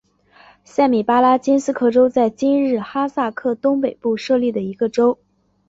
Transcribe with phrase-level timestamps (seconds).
[0.63, 5.19] 塞米巴拉金斯克州在今日哈萨克东北部设立的一个州。